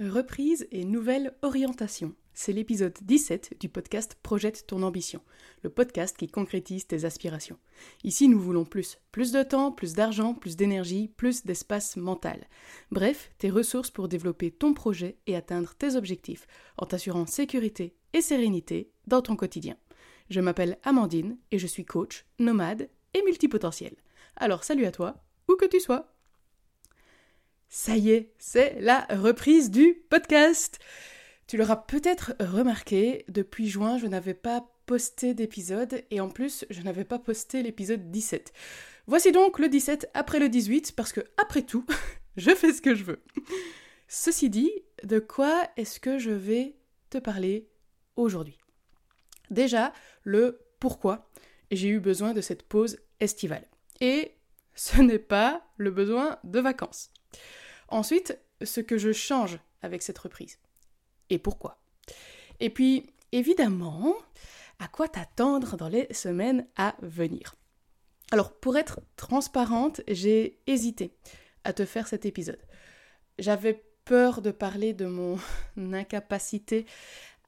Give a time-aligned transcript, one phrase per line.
[0.00, 2.14] Reprise et nouvelle orientation.
[2.32, 5.20] C'est l'épisode 17 du podcast Projette ton ambition,
[5.64, 7.58] le podcast qui concrétise tes aspirations.
[8.04, 9.00] Ici, nous voulons plus.
[9.10, 12.46] Plus de temps, plus d'argent, plus d'énergie, plus d'espace mental.
[12.92, 16.46] Bref, tes ressources pour développer ton projet et atteindre tes objectifs,
[16.76, 19.76] en t'assurant sécurité et sérénité dans ton quotidien.
[20.30, 23.96] Je m'appelle Amandine et je suis coach, nomade et multipotentiel.
[24.36, 26.14] Alors salut à toi, où que tu sois.
[27.68, 30.78] Ça y est, c'est la reprise du podcast.
[31.46, 36.80] Tu l'auras peut-être remarqué, depuis juin, je n'avais pas posté d'épisode et en plus, je
[36.80, 38.54] n'avais pas posté l'épisode 17.
[39.06, 41.84] Voici donc le 17 après le 18 parce que après tout,
[42.38, 43.22] je fais ce que je veux.
[44.08, 44.72] Ceci dit,
[45.04, 46.74] de quoi est-ce que je vais
[47.10, 47.68] te parler
[48.16, 48.56] aujourd'hui?
[49.50, 49.92] Déjà,
[50.24, 51.28] le pourquoi
[51.70, 53.66] j'ai eu besoin de cette pause estivale.
[54.00, 54.32] Et
[54.74, 57.10] ce n'est pas le besoin de vacances.
[57.88, 60.58] Ensuite, ce que je change avec cette reprise.
[61.30, 61.78] Et pourquoi?
[62.60, 64.14] Et puis, évidemment,
[64.78, 67.54] à quoi t'attendre dans les semaines à venir?
[68.30, 71.14] Alors, pour être transparente, j'ai hésité
[71.64, 72.60] à te faire cet épisode.
[73.38, 75.38] J'avais peur de parler de mon
[75.76, 76.86] incapacité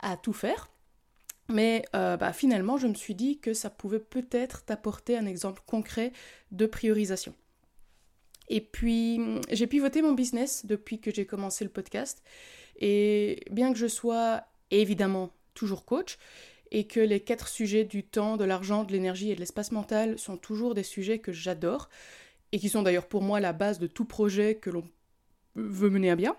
[0.01, 0.71] à tout faire,
[1.49, 5.63] mais euh, bah, finalement, je me suis dit que ça pouvait peut-être t'apporter un exemple
[5.67, 6.13] concret
[6.53, 7.35] de priorisation.
[8.49, 12.23] Et puis, j'ai pivoté mon business depuis que j'ai commencé le podcast.
[12.79, 16.19] Et bien que je sois évidemment toujours coach,
[16.71, 20.19] et que les quatre sujets du temps, de l'argent, de l'énergie et de l'espace mental
[20.19, 21.89] sont toujours des sujets que j'adore,
[22.53, 24.85] et qui sont d'ailleurs pour moi la base de tout projet que l'on
[25.55, 26.37] veut mener à bien,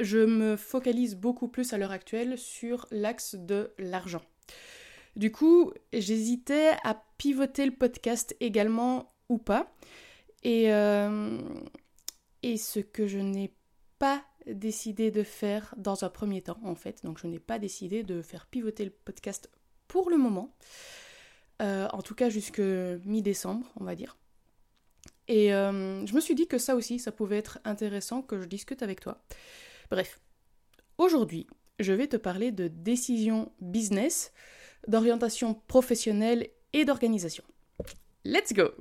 [0.00, 4.22] je me focalise beaucoup plus à l'heure actuelle sur l'axe de l'argent.
[5.14, 9.72] Du coup, j'hésitais à pivoter le podcast également ou pas.
[10.42, 11.38] Et, euh,
[12.42, 13.54] et ce que je n'ai
[13.98, 18.02] pas décidé de faire dans un premier temps, en fait, donc je n'ai pas décidé
[18.02, 19.50] de faire pivoter le podcast
[19.86, 20.54] pour le moment,
[21.60, 24.16] euh, en tout cas jusque mi-décembre, on va dire.
[25.28, 28.46] Et euh, je me suis dit que ça aussi, ça pouvait être intéressant que je
[28.46, 29.22] discute avec toi.
[29.90, 30.20] Bref,
[30.98, 31.46] aujourd'hui,
[31.78, 34.32] je vais te parler de décision business,
[34.88, 37.44] d'orientation professionnelle et d'organisation.
[38.24, 38.72] Let's go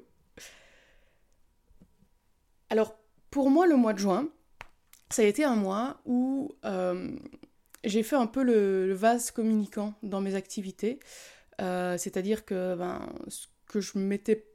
[2.72, 2.98] alors,
[3.32, 4.30] pour moi, le mois de juin,
[5.10, 7.12] ça a été un mois où euh,
[7.84, 11.00] j'ai fait un peu le, vase communicant dans mes activités.
[11.60, 14.48] Euh, c'est-à-dire que ben, ce que je mettais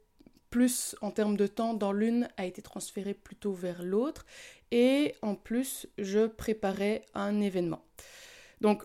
[0.49, 4.25] plus en termes de temps dans l'une a été transféré plutôt vers l'autre.
[4.71, 7.85] Et en plus, je préparais un événement.
[8.61, 8.83] Donc,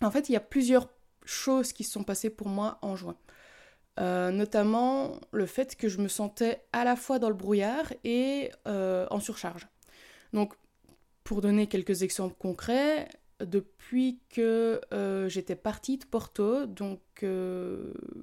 [0.00, 0.88] en fait, il y a plusieurs
[1.24, 3.16] choses qui se sont passées pour moi en juin.
[4.00, 8.50] Euh, notamment le fait que je me sentais à la fois dans le brouillard et
[8.66, 9.68] euh, en surcharge.
[10.32, 10.54] Donc,
[11.22, 17.00] pour donner quelques exemples concrets, depuis que euh, j'étais partie de Porto, donc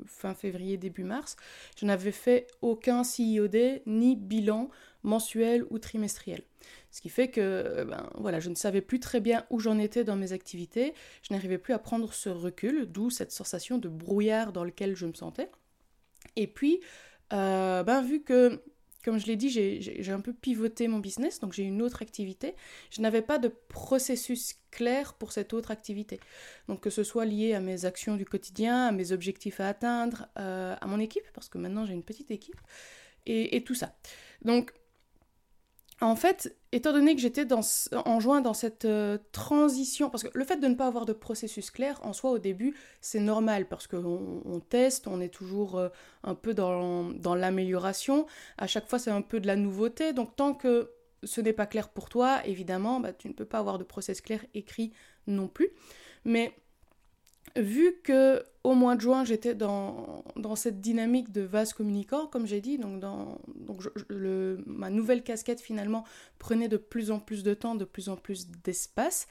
[0.05, 1.37] fin février, début mars,
[1.77, 4.69] je n'avais fait aucun CIOD ni bilan
[5.03, 6.43] mensuel ou trimestriel.
[6.91, 10.03] Ce qui fait que ben, voilà, je ne savais plus très bien où j'en étais
[10.03, 10.93] dans mes activités,
[11.23, 15.07] je n'arrivais plus à prendre ce recul, d'où cette sensation de brouillard dans lequel je
[15.07, 15.49] me sentais.
[16.35, 16.81] Et puis,
[17.33, 18.61] euh, ben, vu que,
[19.03, 22.55] comme je l'ai dit, j'ai un peu pivoté mon business, donc j'ai une autre activité,
[22.89, 26.19] je n'avais pas de processus clair pour cette autre activité.
[26.67, 30.27] Donc que ce soit lié à mes actions du quotidien, à mes objectifs à atteindre,
[30.37, 32.59] euh, à mon équipe, parce que maintenant j'ai une petite équipe,
[33.25, 33.95] et, et tout ça.
[34.43, 34.73] Donc
[35.99, 40.45] en fait, étant donné que j'étais en juin dans cette euh, transition, parce que le
[40.45, 43.87] fait de ne pas avoir de processus clair, en soi, au début, c'est normal, parce
[43.87, 45.89] qu'on on teste, on est toujours euh,
[46.23, 48.25] un peu dans, l'amélioration,
[48.57, 50.91] à chaque fois c'est un peu de la nouveauté, donc tant que
[51.23, 54.21] ce n'est pas clair pour toi, évidemment, bah, tu ne peux pas avoir de process
[54.21, 54.91] clair écrit
[55.27, 55.69] non plus.
[56.25, 56.53] Mais
[57.55, 60.23] vu que au mois de juin j'étais dans,
[60.55, 63.03] cette dynamique de vase communicant, comme j'ai dit, donc,
[64.65, 66.03] ma nouvelle casquette finalement
[66.39, 69.27] prenait de plus en plus de temps, de plus en plus d'espace.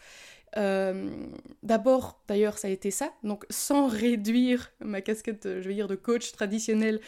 [0.56, 1.26] Euh,
[1.62, 5.94] d'abord, d'ailleurs, ça a été ça, donc sans réduire ma casquette, je vais dire, de
[5.94, 7.00] coach traditionnel,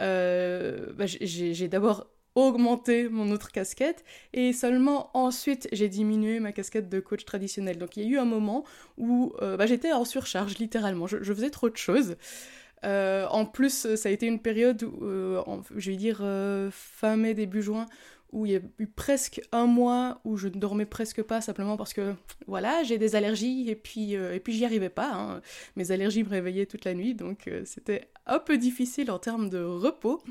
[0.00, 2.06] euh, bah, j'ai d'abord
[2.36, 7.78] augmenté mon autre casquette et seulement ensuite j'ai diminué ma casquette de coach traditionnel.
[7.78, 8.64] Donc il y a eu un moment
[8.98, 12.16] où euh, bah, j'étais en surcharge littéralement, je, faisais trop de choses.
[12.84, 15.42] Euh, en plus, ça a été une période, où, euh,
[15.74, 16.18] je vais dire
[16.70, 17.86] fin mai, début juin,
[18.32, 21.76] où il y a eu presque un mois où je ne dormais presque pas simplement
[21.76, 22.14] parce que
[22.46, 25.12] voilà j'ai des allergies et puis euh, et puis j'y arrivais pas.
[25.12, 25.40] Hein.
[25.76, 29.48] Mes allergies me réveillaient toute la nuit donc euh, c'était un peu difficile en termes
[29.48, 30.22] de repos.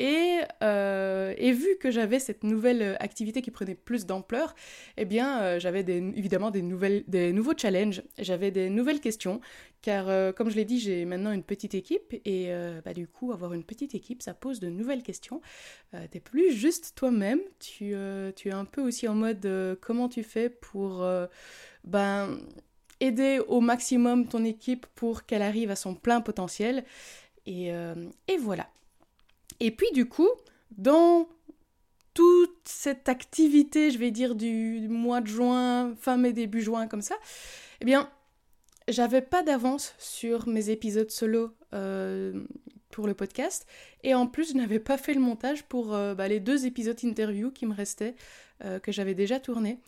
[0.00, 4.54] Et, euh, et vu que j'avais cette nouvelle activité qui prenait plus d'ampleur,
[4.96, 6.62] eh bien j'avais évidemment des
[7.32, 9.40] nouveaux challenges, j'avais des nouvelles questions,
[9.82, 12.50] car comme je l'ai dit, j'ai maintenant une petite équipe et
[12.84, 15.40] bah, du coup avoir une petite équipe, ça pose de nouvelles questions.
[16.10, 20.08] T'es plus juste toi-même tu, euh, tu es un peu aussi en mode euh, comment
[20.08, 21.26] tu fais pour euh,
[21.84, 22.38] ben,
[23.00, 26.84] aider au maximum ton équipe pour qu'elle arrive à son plein potentiel.
[27.46, 28.68] Et, et voilà.
[29.58, 30.28] Et puis du coup,
[30.76, 31.26] dans
[32.12, 37.00] toute cette activité, je vais dire du mois de juin, fin mai, début juin, comme
[37.00, 37.14] ça,
[37.80, 38.10] eh bien,
[38.88, 41.52] j'avais pas d'avance sur mes épisodes solo
[42.90, 43.66] pour le podcast.
[44.02, 46.98] Et en plus, je n'avais pas fait le montage pour euh, bah, les deux épisodes
[47.02, 48.14] interview qui me restaient,
[48.64, 49.78] euh, que j'avais déjà tourné.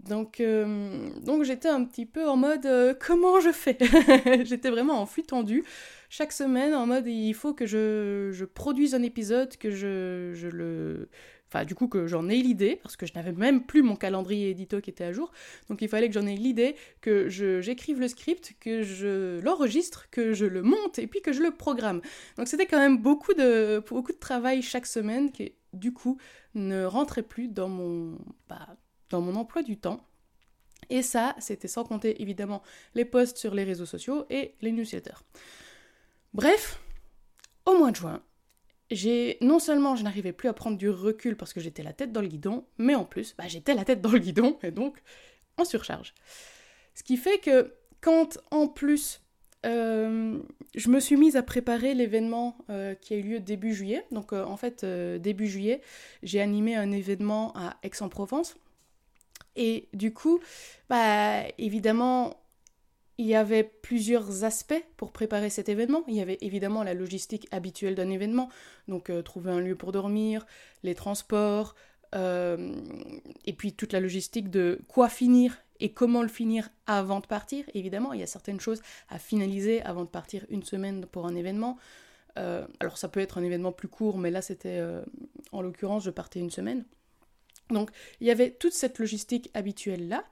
[0.00, 2.66] Donc, euh, donc j'étais un petit peu en mode
[3.00, 3.76] comment je fais?
[4.44, 5.62] J'étais vraiment en flux tendu
[6.08, 10.48] chaque semaine en mode il faut que je, je produise un épisode, que je, je
[10.48, 11.10] le
[11.52, 14.50] Enfin, du coup, que j'en ai l'idée, parce que je n'avais même plus mon calendrier
[14.50, 15.32] édito qui était à jour.
[15.68, 20.32] Donc, il fallait que j'en ai l'idée, que j'écrive le script, que je l'enregistre, que
[20.32, 22.02] je le monte et puis que je le programme.
[22.36, 26.18] Donc, c'était quand même beaucoup de, beaucoup de travail chaque semaine qui, du coup,
[26.54, 28.16] ne rentrait plus dans mon,
[28.48, 28.76] bah,
[29.08, 30.06] dans mon emploi du temps.
[30.88, 32.62] Et ça, c'était sans compter évidemment
[32.94, 35.18] les posts sur les réseaux sociaux et les newsletters.
[36.32, 36.80] Bref,
[37.66, 38.22] au mois de juin,
[39.40, 42.20] non seulement je n'arrivais plus à prendre du recul parce que j'étais la tête dans
[42.20, 44.98] le guidon, mais en plus, bah, j'étais la tête dans le guidon et donc
[45.56, 46.14] en surcharge.
[46.94, 49.20] Ce qui fait que quand en plus
[49.66, 50.38] euh,
[50.74, 54.32] je me suis mise à préparer l'événement euh, qui a eu lieu début juillet, donc
[54.32, 55.80] euh, en fait début juillet,
[56.22, 58.56] j'ai animé un événement à Aix-en-Provence.
[59.56, 60.40] Et du coup,
[60.88, 62.39] bah évidemment,
[63.20, 66.04] il y avait plusieurs aspects pour préparer cet événement.
[66.08, 68.48] Il y avait évidemment la logistique habituelle d'un événement,
[68.88, 70.46] donc euh, trouver un lieu pour dormir,
[70.84, 71.74] les transports,
[72.14, 72.74] euh,
[73.44, 77.66] et puis toute la logistique de quoi finir et comment le finir avant de partir.
[77.74, 78.80] Évidemment, il y a certaines choses
[79.10, 81.76] à finaliser avant de partir une semaine pour un événement.
[82.38, 84.82] Euh, alors ça peut être un événement plus court, mais là c'était,
[85.52, 86.86] en l'occurrence, je partais une semaine.
[87.68, 87.90] Donc
[88.22, 90.24] il y avait toute cette logistique habituelle là.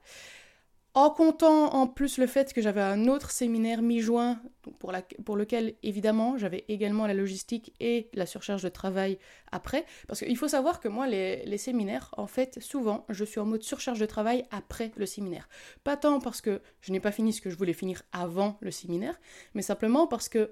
[0.95, 4.41] En comptant en plus le fait que j'avais un autre séminaire mi-juin,
[4.79, 9.19] pour, lequel évidemment j'avais également la logistique et la surcharge de travail
[9.51, 13.45] après, parce qu'il faut savoir que moi les, séminaires, en fait souvent je suis en
[13.45, 15.47] mode surcharge de travail après le séminaire.
[15.83, 18.71] Pas tant parce que je n'ai pas fini ce que je voulais finir avant le
[18.71, 19.19] séminaire,
[19.53, 20.51] mais simplement parce que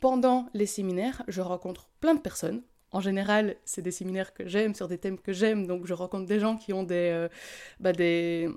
[0.00, 4.72] pendant les séminaires je rencontre plein de personnes, en général, c'est des séminaires que j'aime,
[4.72, 7.28] sur des thèmes que j'aime, donc je rencontre des gens qui ont des, euh,
[7.80, 8.48] bah des,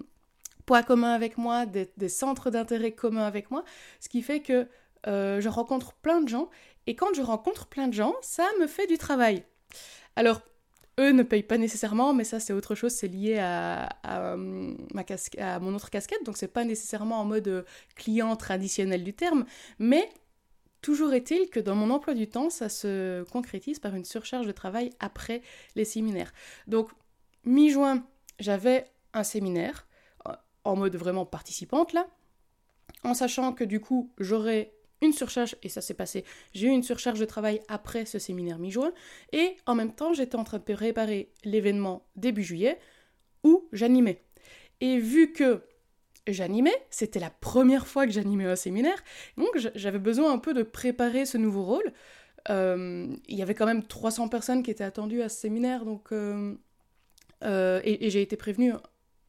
[0.68, 3.64] poids communs avec moi, des, centres d'intérêt communs avec moi,
[4.00, 4.68] ce qui fait que
[5.08, 6.50] euh, je rencontre plein de gens,
[6.86, 9.44] et quand je rencontre plein de gens, ça me fait du travail.
[10.16, 10.42] Alors,
[11.00, 13.90] eux ne payent pas nécessairement, mais ça c'est autre chose, c'est lié à,
[14.94, 15.06] ma
[15.38, 17.64] à mon autre casquette, donc c'est pas nécessairement en mode euh,
[17.96, 19.46] client traditionnel du terme,
[19.80, 20.10] mais
[20.82, 24.52] toujours est-il que dans mon emploi du temps, ça se concrétise par une surcharge de
[24.52, 25.42] travail après
[25.76, 26.34] les séminaires.
[26.68, 26.90] Donc,
[27.46, 28.06] mi-juin,
[28.40, 29.87] j'avais un séminaire,
[30.68, 32.08] en mode vraiment participante là,
[33.04, 36.84] en sachant que du coup j'aurais une surcharge, et ça s'est passé, j'ai eu une
[36.84, 38.92] surcharge de travail après ce séminaire mi-juin,
[39.32, 42.80] et en même temps j'étais en train de préparer l'événement début juillet
[43.44, 44.24] où j'animais.
[44.82, 45.64] Et vu que
[46.28, 49.04] j'animais, c'était la première fois que j'animais un séminaire,
[49.38, 51.94] donc j'avais besoin un peu de préparer ce nouveau rôle.
[52.50, 56.12] Euh, il y avait quand même 300 personnes qui étaient attendues à ce séminaire, donc...
[56.12, 56.56] Euh,
[57.44, 58.74] euh, et, et j'ai été prévenue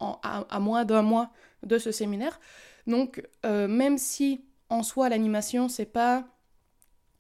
[0.01, 1.31] à, moins d'un mois
[1.63, 2.41] de ce séminaire.
[2.87, 6.27] Donc, euh, même si en soi l'animation, c'est pas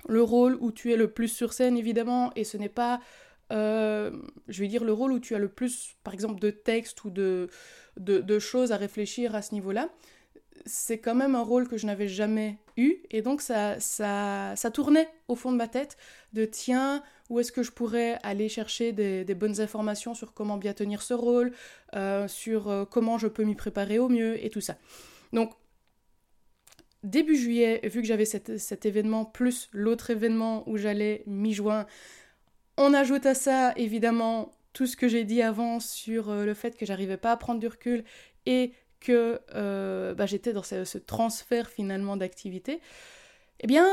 [0.08, 3.00] le rôle où tu es le plus sur scène, évidemment, et ce n'est pas,
[3.52, 4.10] euh,
[4.48, 7.10] je vais dire, le rôle où tu as le plus, par exemple, de texte ou
[7.10, 7.48] de,
[7.96, 9.88] de choses à réfléchir à ce niveau-là,
[10.66, 14.70] c'est quand même un rôle que je n'avais jamais eu, et donc ça, ça, ça
[14.70, 15.96] tournait au fond de ma tête
[16.32, 20.72] de tiens, où est-ce que je pourrais aller chercher des, bonnes informations sur comment bien
[20.72, 21.52] tenir ce rôle,
[21.94, 24.76] euh, sur euh, comment je peux m'y préparer au mieux, et tout ça.
[25.32, 25.52] Donc,
[27.02, 31.86] début juillet, vu que j'avais cet, événement, plus l'autre événement où j'allais mi-juin,
[32.76, 36.76] on ajoute à ça, évidemment, tout ce que j'ai dit avant sur euh, le fait
[36.76, 38.04] que j'arrivais pas à prendre du recul
[38.46, 39.40] et que
[40.14, 42.80] bah, j'étais dans ce, transfert finalement d'activité,
[43.60, 43.86] eh bien,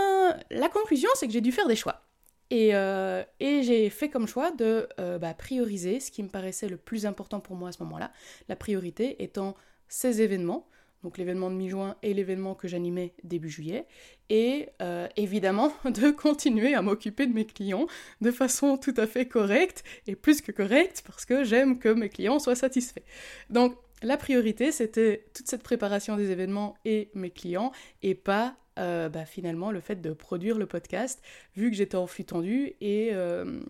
[0.50, 2.05] la conclusion, c'est que j'ai dû faire des choix.
[2.52, 6.70] Et, euh, et j'ai fait comme choix de euh, bah, prioriser ce qui me paraissait
[6.70, 8.12] le plus important pour moi à ce moment-là.
[8.50, 9.56] La priorité étant
[9.88, 10.68] ces événements,
[11.04, 13.86] donc l'événement de mi-juin et l'événement que j'animais début juillet,
[14.30, 17.88] et euh, évidemment de continuer à m'occuper de mes clients
[18.22, 22.10] de façon tout à fait correcte, et plus que correcte, parce que j'aime que mes
[22.10, 23.04] clients soient satisfaits.
[23.50, 27.72] Donc la priorité, c'était toute cette préparation des événements et mes clients,
[28.04, 31.22] et pas euh, bah, finalement le fait de produire le podcast,
[31.56, 33.62] vu que j'étais en flux tendu, et, euh,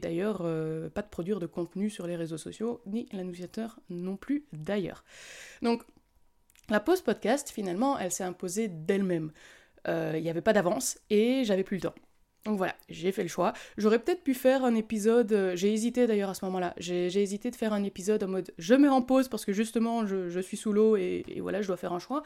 [0.00, 4.46] d'ailleurs euh, pas de produire de contenu sur les réseaux sociaux, ni l'annonciateur non plus
[4.52, 5.04] d'ailleurs.
[5.62, 5.82] Donc
[6.70, 9.30] la pause podcast, finalement, elle s'est imposée d'elle-même.
[9.86, 11.94] Il n'y avait pas d'avance et j'avais plus le temps.
[12.44, 13.54] Donc voilà, j'ai fait le choix.
[13.78, 17.50] J'aurais peut-être pu faire un épisode, euh, j'ai hésité d'ailleurs à ce moment-là, j'ai hésité
[17.50, 20.58] de faire un épisode en mode je mets en pause parce que justement je, suis
[20.58, 22.22] sous l'eau et, voilà, je dois faire un choix.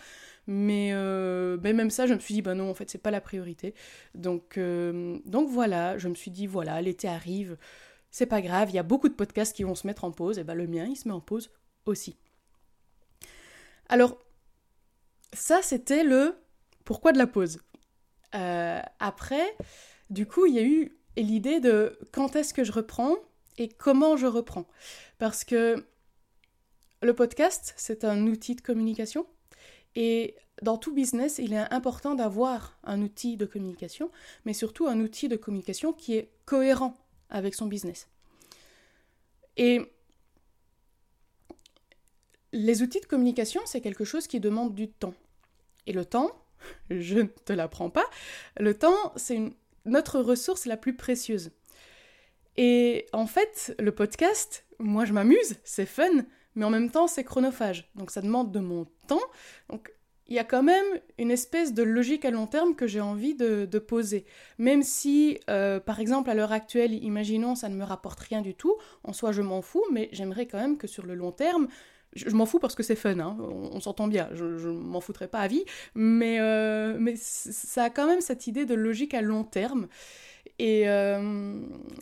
[0.48, 3.20] Mais, euh, même ça, je me suis dit, bah non, en fait, c'est pas la
[3.20, 3.74] priorité.
[4.14, 7.56] Donc, euh, donc voilà, je me suis dit, voilà, l'été arrive,
[8.10, 10.38] c'est pas grave, il y a beaucoup de podcasts qui vont se mettre en pause,
[10.38, 11.50] et bah le mien, il se met en pause
[11.84, 12.16] aussi.
[13.88, 14.18] Alors,
[15.32, 16.34] ça, c'était le
[16.84, 17.60] pourquoi de la pause.
[18.32, 19.54] après,
[20.10, 23.16] du coup, il y a eu l'idée de quand est-ce que je reprends
[23.58, 24.66] et comment je reprends.
[25.18, 25.84] Parce que
[27.02, 29.26] le podcast, c'est un outil de communication.
[29.94, 34.10] Et dans tout business, il est important d'avoir un outil de communication,
[34.44, 36.96] mais surtout un outil de communication qui est cohérent
[37.30, 38.08] avec son business.
[39.56, 39.92] Et
[42.52, 45.14] les outils de communication, c'est quelque chose qui demande du temps.
[45.86, 46.30] Et le temps,
[46.90, 48.06] je ne te l'apprends pas,
[48.58, 49.52] le temps, c'est une
[49.88, 51.50] notre ressource la plus précieuse.
[52.56, 57.24] Et en fait, le podcast, moi je m'amuse, c'est fun, mais en même temps c'est
[57.24, 57.90] chronophage.
[57.94, 59.20] Donc ça demande de mon temps.
[59.68, 59.92] Donc
[60.28, 60.84] il y a quand même
[61.16, 64.26] une espèce de logique à long terme que j'ai envie de, poser.
[64.58, 68.54] Même si, euh, par exemple, à l'heure actuelle, imaginons, ça ne me rapporte rien du
[68.54, 71.68] tout, en soi je m'en fous, mais j'aimerais quand même que sur le long terme,
[72.14, 75.28] je, m'en fous parce que c'est fun, hein, on, s'entend bien, je, je m'en foutrais
[75.28, 79.44] pas à vie, mais, euh, ça a quand même cette idée de logique à long
[79.44, 79.88] terme.
[80.60, 81.60] Euh,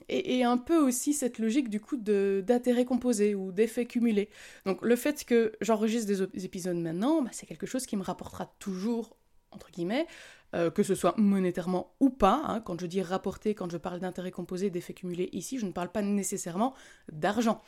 [0.09, 4.31] et, et, un peu aussi cette logique du coup d'intérêt composé ou d'effet cumulé.
[4.65, 8.47] Donc le fait que j'enregistre des, épisodes maintenant, bah, c'est quelque chose qui me rapportera
[8.59, 9.17] toujours,
[9.51, 10.07] entre guillemets,
[10.55, 12.43] euh, que ce soit monétairement ou pas.
[12.47, 12.61] Hein.
[12.61, 15.91] quand je dis rapporter, quand je parle d'intérêt composé, d'effet cumulé ici, je ne parle
[15.91, 16.73] pas nécessairement
[17.13, 17.63] d'argent.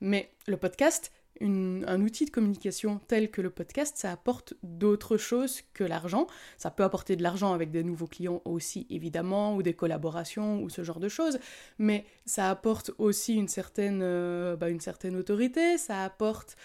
[0.00, 1.10] Mais le podcast,
[1.40, 6.26] un outil de communication tel que le podcast, ça apporte d'autres choses que l'argent.
[6.58, 10.68] Ça peut apporter de l'argent avec des nouveaux clients aussi, évidemment, ou des collaborations, ou
[10.68, 11.38] ce genre de choses,
[11.78, 16.56] mais ça apporte aussi une certaine, euh, bah, une certaine autorité, ça apporte...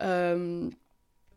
[0.00, 0.70] Euh,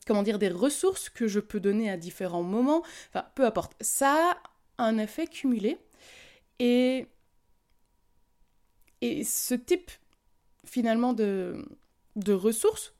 [0.07, 3.75] comment dire, des ressources que je peux donner à différents moments, enfin, peu importe.
[3.81, 4.36] Ça
[4.77, 5.77] a un effet cumulé,
[6.60, 7.05] et,
[9.01, 9.91] et ce type,
[10.65, 11.63] finalement, de,
[12.15, 12.93] de ressources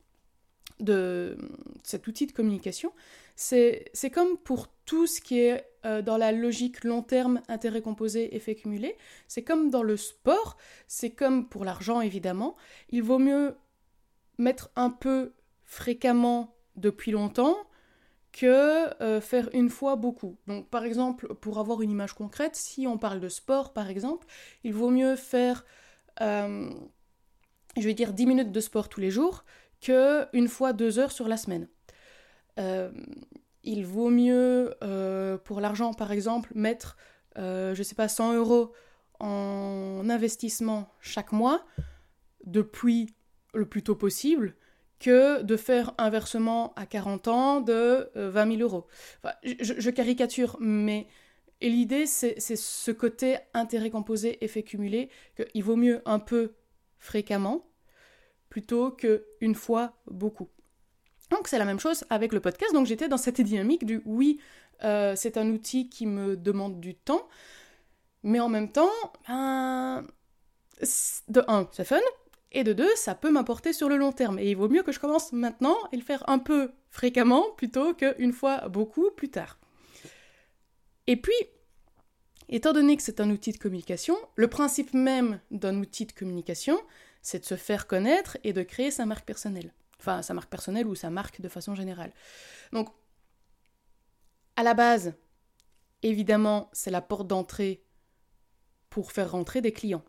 [0.80, 1.38] de
[1.84, 2.92] cet outil de communication,
[3.36, 8.36] c'est comme pour tout ce qui est euh, dans la logique long terme, intérêt composé,
[8.36, 12.56] effet cumulé, c'est comme dans le sport, c'est comme pour l'argent évidemment,
[12.90, 13.56] il vaut mieux
[14.38, 17.58] mettre un peu fréquemment depuis longtemps
[18.32, 20.38] que euh, faire une fois beaucoup.
[20.48, 24.28] Donc par exemple, pour avoir une image concrète, si on parle de sport par exemple,
[24.64, 25.66] il vaut mieux faire...
[26.22, 26.70] Euh,
[27.78, 29.44] je vais dire 10 minutes de sport tous les jours
[29.82, 31.68] que une fois deux heures sur la semaine.
[32.60, 32.92] Euh,
[33.64, 36.98] il vaut mieux, euh, pour l'argent par exemple, mettre,
[37.38, 38.74] euh, je sais pas, 100 euros
[39.20, 41.66] en investissement chaque mois,
[42.46, 43.14] depuis
[43.54, 44.56] le plus tôt possible,
[45.00, 48.88] que de faire un versement à 40 ans de 20 000 euros.
[49.44, 51.08] je, je, caricature, mais
[51.62, 56.54] l'idée, c'est ce côté intérêt composé, effet cumulé, qu'il vaut mieux un peu
[57.02, 57.68] fréquemment
[58.50, 60.50] plutôt qu'une fois beaucoup.
[61.30, 64.40] Donc c'est la même chose avec le podcast, donc j'étais dans cette dynamique du oui,
[64.84, 67.28] euh, c'est un outil qui me demande du temps,
[68.24, 68.90] mais en même temps,
[69.28, 70.06] ben,
[71.28, 72.00] de un, c'est fun,
[72.52, 74.38] et de deux, ça peut m'apporter sur le long terme.
[74.40, 77.94] Et il vaut mieux que je commence maintenant et le faire un peu fréquemment plutôt
[77.94, 79.58] qu'une fois beaucoup plus tard.
[81.08, 81.34] Et puis,
[82.52, 86.80] étant donné que c'est un outil de communication, le principe même d'un outil de communication,
[87.22, 89.74] c'est de se faire connaître et de créer sa marque personnelle.
[90.00, 92.12] Enfin, sa marque personnelle ou sa marque de façon générale.
[92.74, 92.90] Donc,
[94.56, 95.14] à la base,
[96.04, 97.84] évidemment, c'est la porte d'entrée
[98.90, 100.04] pour faire rentrer des clients.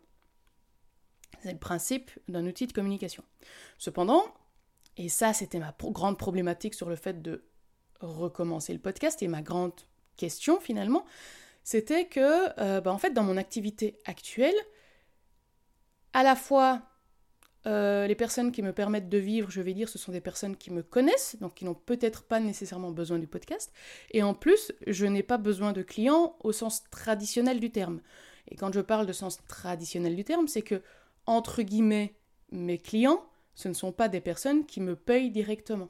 [1.41, 3.23] C'est le principe d'un outil de communication.
[3.77, 4.23] Cependant,
[4.97, 7.43] et ça c'était ma grande problématique sur le fait de
[7.99, 9.73] recommencer le podcast et ma grande
[10.17, 11.05] question finalement,
[11.63, 14.55] c'était que, euh, bah, en fait, dans mon activité actuelle,
[16.13, 16.81] à la fois
[17.65, 20.57] euh, les personnes qui me permettent de vivre, je vais dire, ce sont des personnes
[20.57, 23.71] qui me connaissent, donc qui n'ont peut-être pas nécessairement besoin du podcast.
[24.11, 28.01] Et en plus, je n'ai pas besoin de clients au sens traditionnel du terme.
[28.49, 30.81] Et quand je parle de sens traditionnel du terme, c'est que,
[31.25, 32.15] entre guillemets,
[32.51, 33.23] mes clients,
[33.55, 35.89] ce ne sont pas des personnes qui me payent directement.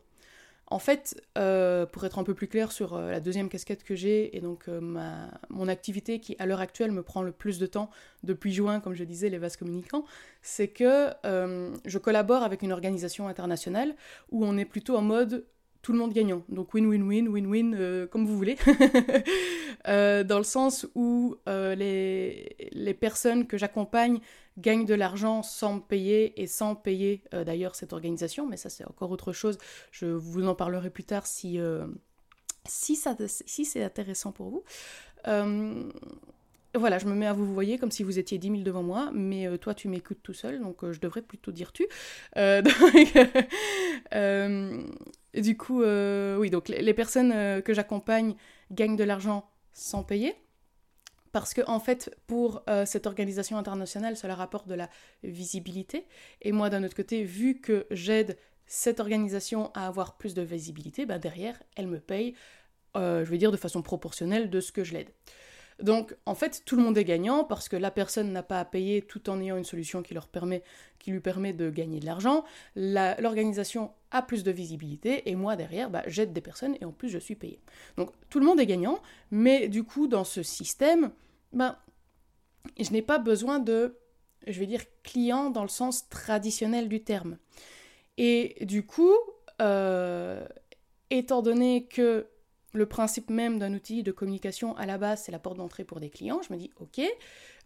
[0.68, 3.96] En fait, euh, pour être un peu plus clair sur euh, la deuxième casquette que
[3.96, 7.60] j'ai, et donc euh, ma, mon activité qui à l'heure actuelle me prend le plus
[7.60, 7.90] de temps
[8.24, 10.06] depuis juin, comme je disais, les vases communicants,
[10.42, 13.96] c'est que je collabore avec une organisation internationale
[14.32, 15.46] où on est plutôt en mode
[15.82, 16.44] tout le monde gagnant.
[16.48, 18.56] Donc win-win-win, win-win, comme vous voulez.
[19.86, 24.20] dans le sens où les, les personnes que j'accompagne
[24.58, 28.86] gagne de l'argent sans payer et sans payer euh, d'ailleurs cette organisation, mais ça c'est
[28.86, 29.58] encore autre chose.
[29.92, 31.88] Je vous en parlerai plus tard si, euh,
[32.66, 33.00] si,
[33.46, 34.64] si c'est intéressant pour vous.
[35.28, 35.84] Euh,
[36.76, 38.82] voilà, je me mets à vous, vous voyez, comme si vous étiez 10 000 devant
[38.82, 41.86] moi, mais toi tu m'écoutes tout seul, donc je devrais plutôt dire tu.
[45.36, 48.34] du coup, oui, donc les personnes que j'accompagne
[48.72, 50.34] gagnent de l'argent sans payer
[51.34, 54.90] parce que en fait pour euh, cette organisation internationale cela rapporte de la
[55.24, 56.06] visibilité.
[56.42, 61.06] Et moi d'un autre côté vu que j'aide cette organisation à avoir plus de visibilité
[61.06, 62.36] ben derrière elle me paye
[62.96, 65.10] euh, je vais dire de façon proportionnelle de ce que je l'aide.
[65.82, 68.66] Donc en fait tout le monde est gagnant parce que la personne n'a pas à
[68.66, 70.62] payer tout en ayant une solution qui, leur permet,
[71.00, 75.90] qui lui permet de gagner de l'argent, l'organisation a plus de visibilité et moi derrière
[75.90, 77.60] ben, j'aide des personnes et en plus je suis payé.
[77.98, 81.12] Donc tout le monde est gagnant, mais du coup dans ce système,
[81.54, 81.78] ben,
[82.80, 83.98] je n'ai pas besoin de,
[84.48, 87.38] je vais dire, client dans le sens traditionnel du terme.
[88.18, 89.16] Et du coup,
[89.62, 90.46] euh,
[91.10, 92.28] étant donné que
[92.74, 96.00] le principe même d'un outil de communication à la base, c'est la porte d'entrée pour
[96.00, 97.02] des clients, je me dis, ok,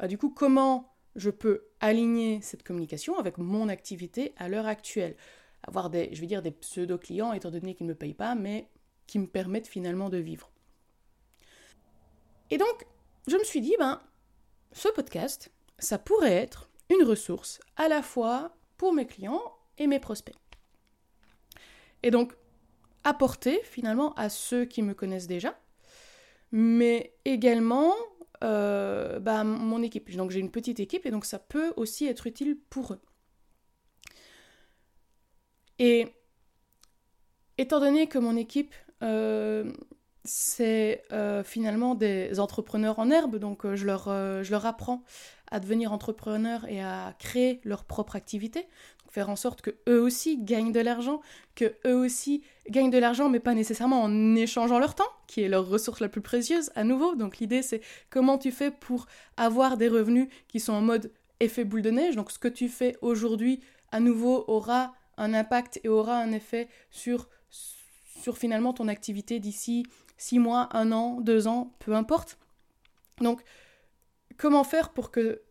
[0.01, 5.15] euh, du coup, comment je peux aligner cette communication avec mon activité à l'heure actuelle?
[5.63, 8.67] Avoir des, je vais dire, des pseudo-clients, étant donné qu'ils ne me payent pas, mais
[9.08, 10.51] qui me permettent finalement de vivre.
[12.51, 12.86] Et donc,
[13.27, 14.01] je me suis dit, ben,
[14.72, 19.41] ce podcast, ça pourrait être une ressource à la fois pour mes clients
[19.77, 20.36] et mes prospects.
[22.03, 22.34] Et donc,
[23.03, 25.60] apporter finalement à ceux qui me connaissent déjà,
[26.51, 27.93] mais également
[28.43, 30.15] euh, bah, mon équipe.
[30.15, 33.01] Donc j'ai une petite équipe et donc ça peut aussi être utile pour eux.
[35.80, 36.08] Et
[37.58, 38.73] étant donné que mon équipe
[39.04, 39.71] euh,
[40.27, 45.03] c'est euh, finalement des entrepreneurs en herbe, donc euh, je, leur, euh, je leur apprends
[45.49, 48.67] à devenir entrepreneurs et à créer leur propre activité,
[49.09, 51.21] faire en sorte que eux aussi gagnent de l'argent,
[51.55, 55.47] que eux aussi gagnent de l'argent, mais pas nécessairement en échangeant leur temps, qui est
[55.47, 57.15] leur ressource la plus précieuse à nouveau.
[57.15, 61.63] Donc l'idée c'est comment tu fais pour avoir des revenus qui sont en mode effet
[61.63, 62.15] boule de neige.
[62.15, 63.61] Donc ce que tu fais aujourd'hui
[63.91, 69.85] à nouveau aura un impact et aura un effet sur sur finalement ton activité d'ici
[70.17, 72.38] six mois, un an, deux ans, peu importe.
[73.21, 73.41] Donc,
[74.38, 75.41] comment faire pour que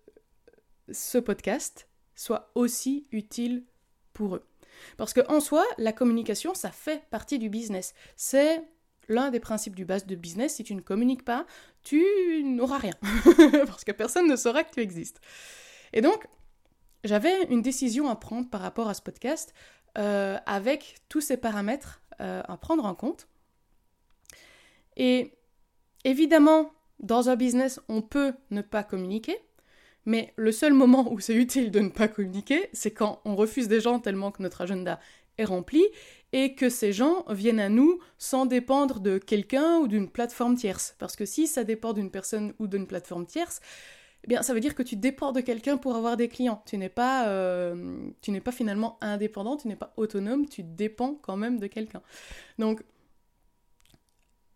[0.90, 3.64] ce podcast soit aussi utile
[4.12, 4.46] pour eux?
[4.96, 7.94] Parce que en soi, la communication, ça fait partie du business.
[8.16, 8.62] C'est
[9.09, 10.57] l'un des principes du base de business.
[10.57, 11.46] Si tu ne communiques pas,
[11.83, 12.94] tu n'auras rien.
[13.66, 15.20] Parce que personne ne saura que tu existes.
[15.92, 16.26] Et donc,
[17.05, 19.55] j'avais une décision à prendre par rapport à ce podcast
[19.98, 23.29] euh, avec tous ces paramètres euh, à prendre en compte.
[24.96, 25.32] Et
[26.04, 29.37] évidemment, dans un business, on peut ne pas communiquer,
[30.06, 33.68] mais le seul moment où c'est utile de ne pas communiquer, c'est quand on refuse
[33.68, 35.00] des gens tellement que notre agenda
[35.37, 35.85] est rempli
[36.32, 40.94] et que ces gens viennent à nous sans dépendre de quelqu'un ou d'une plateforme tierce.
[40.98, 43.61] Parce que si ça dépend d'une personne ou d'une plateforme tierce,
[44.24, 46.62] eh bien ça veut dire que tu dépends de quelqu'un pour avoir des clients.
[46.66, 51.14] Tu n'es pas, euh, tu n'es pas finalement indépendant, tu n'es pas autonome, tu dépends
[51.20, 52.02] quand même de quelqu'un.
[52.59, 52.82] Donc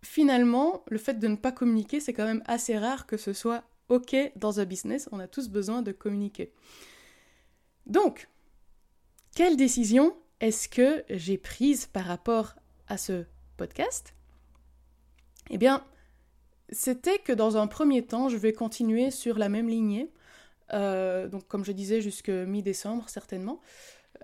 [0.03, 3.65] finalement, le fait de ne pas communiquer, c'est quand même assez rare que ce soit
[3.89, 5.09] OK dans un business.
[5.13, 6.53] On a tous besoin de communiquer.
[7.87, 8.29] Donc,
[9.35, 12.55] quelle décision est-ce que j'ai prise par rapport
[12.89, 13.25] à ce
[13.57, 14.15] podcast?
[15.51, 15.85] Eh bien,
[16.71, 20.13] c'était que dans un premier temps, je vais continuer sur la même lignée.
[20.73, 23.61] Euh, donc, comme je disais, jusqu'à mi-décembre, certainement.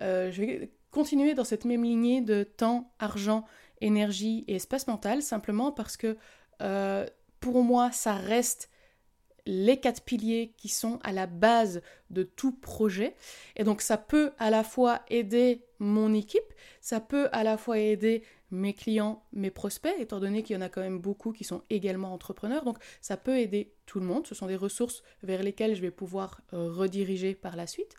[0.00, 3.44] Euh, je vais continuer dans cette même lignée de temps, argent
[3.80, 6.16] énergie et espace mental, simplement parce que
[6.62, 7.06] euh,
[7.40, 8.70] pour moi, ça reste
[9.46, 13.14] les quatre piliers qui sont à la base de tout projet.
[13.54, 17.78] Et donc ça peut à la fois aider mon équipe, ça peut à la fois
[17.78, 21.44] aider mes clients, mes prospects, étant donné qu'il y en a quand même beaucoup qui
[21.44, 22.64] sont également entrepreneurs.
[22.64, 24.26] Donc ça peut aider tout le monde.
[24.26, 27.94] Ce sont des ressources vers lesquelles je vais pouvoir euh, rediriger par la suite.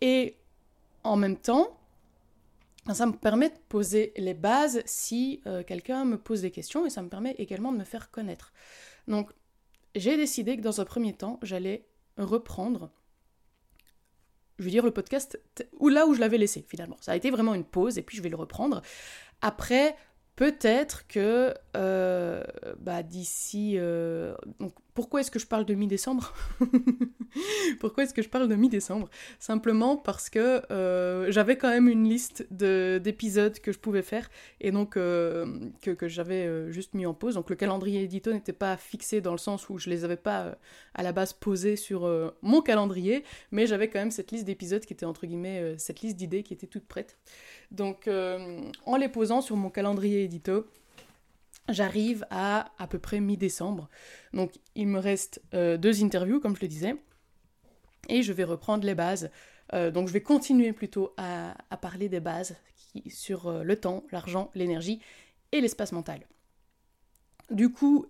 [0.00, 0.36] Et
[1.02, 1.78] en même temps,
[2.92, 6.90] ça me permet de poser les bases si euh, quelqu'un me pose des questions et
[6.90, 8.52] ça me permet également de me faire connaître.
[9.08, 9.30] Donc
[9.94, 11.86] j'ai décidé que dans un premier temps, j'allais
[12.18, 12.90] reprendre
[14.58, 15.40] je veux dire, le podcast,
[15.78, 16.96] ou là où je l'avais laissé finalement.
[17.00, 18.82] Ça a été vraiment une pause et puis je vais le reprendre.
[19.40, 19.96] Après,
[20.36, 22.42] peut-être que euh,
[22.78, 23.74] bah, d'ici...
[23.76, 24.34] Euh,
[24.94, 26.32] pourquoi est-ce que je parle de mi-décembre
[27.80, 29.10] Pourquoi est-ce que je parle de mi-décembre?
[29.40, 34.70] Simplement parce que euh, j'avais quand même une liste d'épisodes que je pouvais faire et
[34.70, 35.66] donc que,
[36.02, 37.34] j'avais juste mis en pause.
[37.34, 40.56] Donc le calendrier édito n'était pas fixé dans le sens où je les avais pas
[40.94, 42.08] à la base posés sur
[42.42, 46.16] mon calendrier, mais j'avais quand même cette liste d'épisodes qui était entre guillemets cette liste
[46.16, 47.18] d'idées qui était toute prête.
[47.72, 50.66] Donc en les posant sur mon calendrier édito,
[51.68, 53.88] j'arrive à à peu près mi-décembre.
[54.32, 56.96] Donc il me reste euh, deux interviews, comme je le disais,
[58.08, 59.30] et je vais reprendre les bases.
[59.72, 62.56] Euh, donc je vais continuer plutôt à, parler des bases
[63.08, 65.00] sur euh, le temps, l'argent, l'énergie
[65.52, 66.20] et l'espace mental.
[67.50, 68.06] Du coup,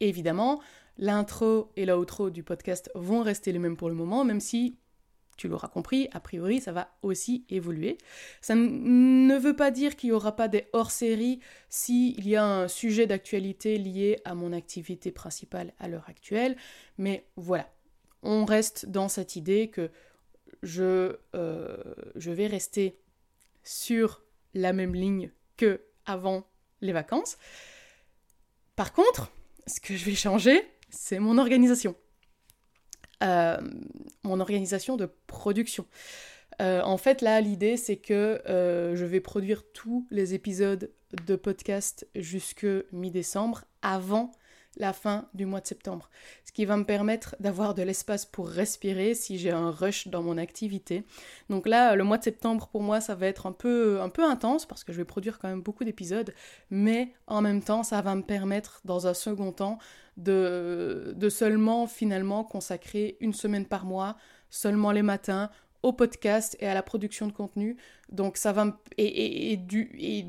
[0.00, 0.60] évidemment,
[0.98, 4.78] l'intro et l'outro du podcast vont rester les mêmes pour le moment, même si
[5.40, 7.96] tu l'auras compris, a priori, ça va aussi évoluer.
[8.42, 12.68] Ça ne veut pas dire qu'il n'y aura pas des hors-séries s'il y a un
[12.68, 16.58] sujet d'actualité lié à mon activité principale à l'heure actuelle,
[16.98, 17.72] mais voilà,
[18.22, 19.90] on reste dans cette idée que
[20.62, 23.00] je, euh, je vais rester
[23.64, 24.22] sur
[24.52, 26.46] la même ligne que avant
[26.82, 27.38] les vacances.
[28.76, 29.32] Par contre,
[29.66, 31.96] ce que je vais changer, c'est mon organisation.
[33.22, 33.58] Euh,
[34.22, 35.86] mon organisation de production.
[36.60, 40.90] Euh, en fait, là, l'idée, c'est que euh, je vais produire tous les épisodes
[41.26, 44.30] de podcast jusque mi-décembre, avant
[44.76, 46.10] la fin du mois de septembre.
[46.44, 50.22] Ce qui va me permettre d'avoir de l'espace pour respirer si j'ai un rush dans
[50.22, 51.04] mon activité.
[51.48, 54.24] Donc là, le mois de septembre, pour moi, ça va être un peu, un peu
[54.24, 56.32] intense parce que je vais produire quand même beaucoup d'épisodes,
[56.70, 59.78] mais en même temps, ça va me permettre, dans un second temps,
[60.16, 64.16] de, de seulement finalement consacrer une semaine par mois,
[64.50, 65.50] seulement les matins,
[65.82, 67.76] au podcast et à la production de contenu.
[68.10, 68.72] Donc ça va me...
[68.98, 70.26] et, et, du, et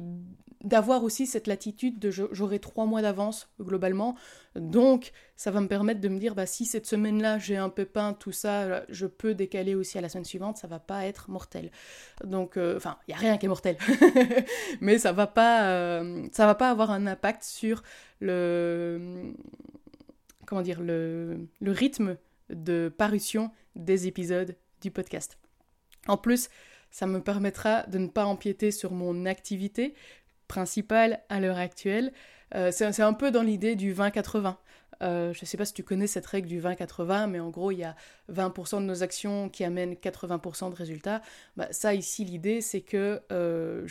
[0.64, 4.16] d'avoir aussi cette latitude de j'aurai trois mois d'avance globalement.
[4.56, 8.14] Donc ça va me permettre de me dire bah si cette semaine-là j'ai un pépin,
[8.14, 11.72] tout ça, je peux décaler aussi à la semaine suivante, ça va pas être mortel.
[12.24, 13.78] Donc euh, enfin, il y a rien qui est mortel.
[14.82, 17.84] Mais ça va pas euh, ça va pas avoir un impact sur
[18.20, 19.34] le
[20.52, 22.18] comment dire, le, rythme
[22.50, 25.38] de parution des épisodes du podcast.
[26.08, 26.50] En plus,
[26.90, 29.94] ça me permettra de ne pas empiéter sur mon activité
[30.52, 32.12] principale à l'heure actuelle.
[32.56, 34.58] Euh, c'est un peu dans l'idée du 20-80.
[35.02, 37.72] Euh, je ne sais pas si tu connais cette règle du 20-80, mais en gros,
[37.72, 37.96] il y a
[38.30, 41.22] 20% de nos actions qui amènent 80% de résultats.
[41.56, 43.88] Bah, ça, ici, l'idée, c'est que euh,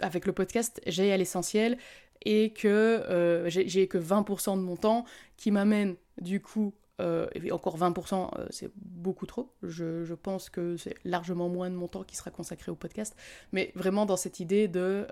[0.00, 1.78] avec le podcast, j'ai à l'essentiel
[2.24, 5.04] et que j'ai que 20% de mon temps
[5.36, 10.94] qui m'amène du coup, et encore 20% euh, c'est beaucoup trop, je pense que c'est
[11.04, 13.14] largement moins de mon temps qui sera consacré au podcast,
[13.52, 15.06] mais vraiment dans cette idée de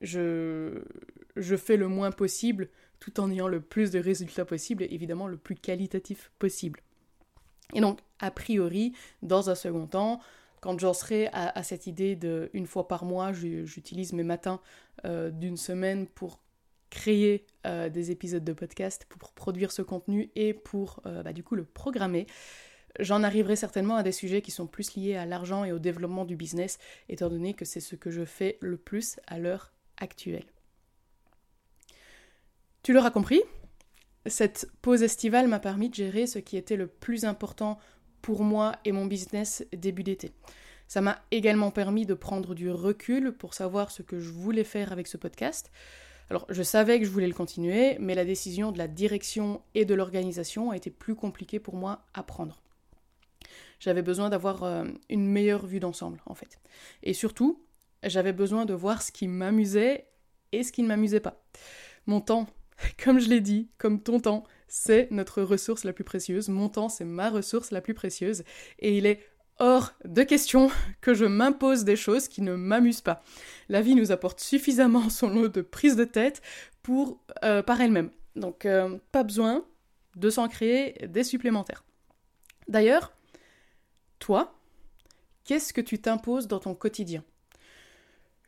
[0.00, 0.82] je,
[1.56, 5.54] fais le moins possible tout en ayant le plus de résultats possible évidemment le plus
[5.54, 6.80] qualitatif possible.
[7.74, 10.20] Et donc, a priori, dans un second temps,
[10.60, 14.60] quand j'en serai à, cette idée de une fois par mois, j'utilise mes matins
[15.06, 16.40] euh, d'une semaine pour
[16.90, 21.42] créer euh, des épisodes de podcast, pour produire ce contenu et pour euh, bah, du
[21.42, 22.26] coup le programmer.
[22.98, 26.24] J'en arriverai certainement à des sujets qui sont plus liés à l'argent et au développement
[26.24, 30.46] du business, étant donné que c'est ce que je fais le plus à l'heure actuelle.
[32.82, 33.40] Tu l'auras compris,
[34.26, 37.78] cette pause estivale m'a permis de gérer ce qui était le plus important
[38.22, 40.32] pour moi et mon business début d'été.
[40.88, 44.92] Ça m'a également permis de prendre du recul pour savoir ce que je voulais faire
[44.92, 45.70] avec ce podcast.
[46.30, 49.84] Alors, je savais que je voulais le continuer, mais la décision de la direction et
[49.84, 52.62] de l'organisation a été plus compliquée pour moi à prendre.
[53.80, 56.60] J'avais besoin d'avoir euh, une meilleure vue d'ensemble, en fait.
[57.02, 57.62] Et surtout,
[58.04, 60.06] j'avais besoin de voir ce qui m'amusait
[60.52, 61.42] et ce qui ne m'amusait pas.
[62.06, 62.46] Mon temps,
[63.02, 66.48] comme je l'ai dit, comme ton temps, c'est notre ressource la plus précieuse.
[66.48, 68.44] Mon temps, c'est ma ressource la plus précieuse.
[68.78, 69.20] Et il est
[69.58, 73.22] hors de question que je m'impose des choses qui ne m'amusent pas.
[73.68, 76.42] La vie nous apporte suffisamment son lot de prise de tête
[77.44, 78.10] euh, par elle-même.
[78.36, 79.64] Donc euh, pas besoin
[80.16, 81.84] de s'en créer des supplémentaires.
[82.68, 83.12] D'ailleurs,
[84.18, 84.54] toi,
[85.44, 87.24] qu'est-ce que tu t'imposes dans ton quotidien?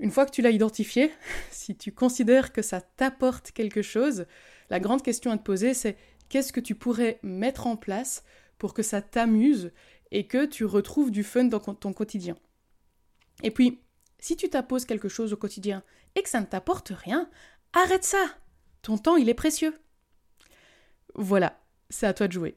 [0.01, 1.13] Une fois que tu l'as identifié,
[1.51, 4.27] si tu considères que ça t'apporte quelque chose,
[4.71, 5.97] la grande question à te poser, c'est
[6.29, 8.25] qu'est-ce que tu pourrais mettre en place
[8.59, 9.73] pour que ça t'amuse
[10.11, 12.37] et que tu retrouves du fun dans ton quotidien.
[13.43, 13.81] Et puis,
[14.19, 15.83] si tu t'imposes quelque chose au quotidien
[16.15, 17.29] et que ça ne t'apporte rien,
[17.73, 18.25] arrête ça.
[18.83, 19.79] Ton temps, il est précieux.
[21.15, 22.57] Voilà, c'est à toi de jouer.